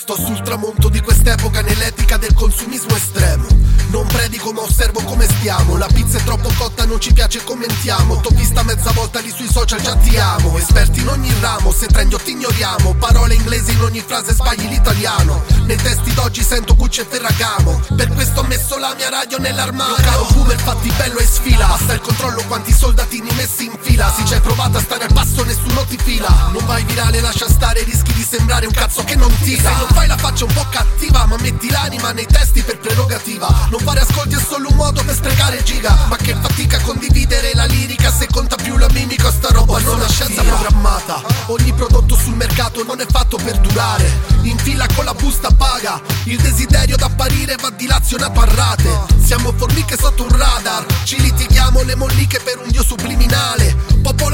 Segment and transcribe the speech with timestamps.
[0.00, 3.46] Sto sul tramonto di quest'epoca nell'etica del consumismo estremo.
[3.90, 5.76] Non predico ma osservo come stiamo.
[5.76, 8.18] La pizza è troppo cotta, non ci piace commentiamo.
[8.20, 10.56] T'ho vista mezza volta lì sui social, già ti amo.
[10.56, 12.94] Esperti in ogni ramo, se trendi o ti ignoriamo.
[12.94, 15.44] Parole inglesi in ogni frase sbagli l'italiano.
[15.66, 17.82] Nei testi d'oggi sento Gucci e Ferragamo.
[17.94, 20.02] Per questo ho messo la mia radio nell'armadio.
[20.02, 21.66] Caro boomer fatti bello e sfila.
[21.66, 23.89] Basta il controllo quanti soldatini messi in fila
[26.10, 26.50] fila.
[26.52, 29.88] Non vai virale lascia stare rischi di sembrare un cazzo che non tira Se non
[29.92, 33.68] fai la faccia un po' cattiva Ma metti l'anima nei testi per prerogativa.
[33.70, 35.96] Non fare ascolti è solo un modo per sprecare giga.
[36.08, 39.78] Ma che fatica condividere la lirica Se conta più la mimica sta roba.
[39.80, 41.22] Non è scienza programmata.
[41.46, 44.10] Ogni prodotto sul mercato non è fatto per durare.
[44.42, 46.00] In fila con la busta paga.
[46.24, 50.84] Il desiderio d'apparire va dilazionato a rate Siamo formiche sotto un radar.
[51.04, 53.76] Ci litighiamo le molliche per un dio subliminale.
[54.02, 54.29] Popolazione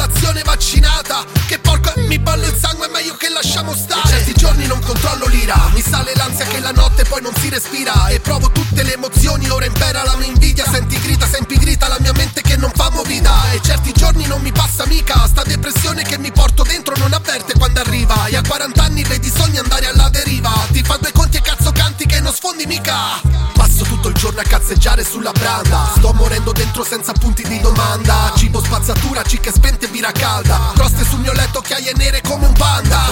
[4.77, 5.71] non controllo l'ira.
[5.73, 8.09] Mi sale l'ansia che la notte poi non si respira.
[8.09, 10.65] E provo tutte le emozioni Ora impera la mia invidia.
[10.69, 13.51] Senti grita, se impigrita la mia mente che non fa movida.
[13.53, 15.27] E certi giorni non mi passa mica.
[15.27, 18.27] Sta depressione che mi porto dentro non avverte quando arriva.
[18.27, 20.53] E a 40 anni vedi sogni andare alla deriva.
[20.71, 23.21] Ti fa due conti e cazzo canti che non sfondi mica.
[23.55, 25.93] Passo tutto il giorno a cazzeggiare sulla branda.
[25.97, 28.33] Sto morendo dentro senza punti di domanda.
[28.37, 30.73] Cibo spazzatura, cicche spente, birra calda.
[30.75, 33.07] Croste sul mio letto, occhiaie nere come un panda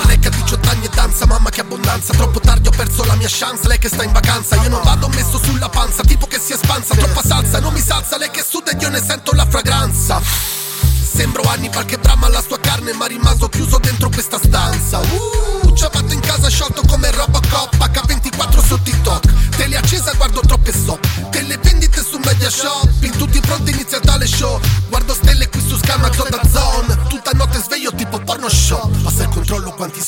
[1.94, 4.56] abbondanza Troppo tardi ho perso la mia chance, lei che sta in vacanza.
[4.56, 8.18] Io non vado messo sulla panza, tipo che si espansa Troppa salsa, non mi salsa,
[8.18, 10.20] lei che suda ed io ne sento la fragranza.
[10.20, 14.98] Sembro Hannibal che brama la sua carne ma rimasto chiuso dentro questa stanza.
[14.98, 19.56] Uh, ciabato in casa sciolto come Robocop H24 su TikTok.
[19.56, 24.58] Tele accesa guardo troppe sop Tele vendite su Media Shopping Tutti pronti inizia tale show.
[24.88, 28.90] Guardo stelle qui su schermo da zone Tutta notte sveglio tipo porno show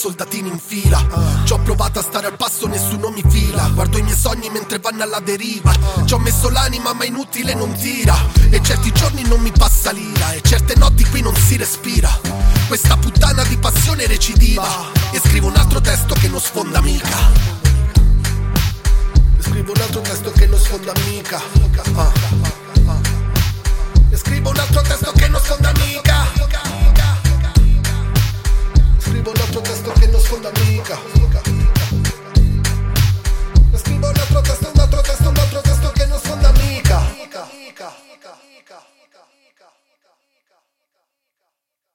[0.07, 1.05] soldatini in fila.
[1.45, 3.69] Ci ho provato a stare al passo nessuno mi fila.
[3.75, 5.73] Guardo i miei sogni mentre vanno alla deriva.
[6.05, 8.15] Ci ho messo l'anima ma inutile non tira.
[8.51, 10.31] E certi giorni non mi passa l'ira.
[10.31, 12.09] E certe notti qui non si respira.
[12.69, 14.65] Questa puttana di passione recidiva.
[15.11, 17.19] E scrivo un altro testo che non sfonda mica.
[19.41, 21.43] Scrivo un altro testo che non sfonda mica.
[21.95, 22.13] Ah.
[24.11, 25.86] E scrivo un altro testo che non sfonda mica
[38.05, 38.36] Rica.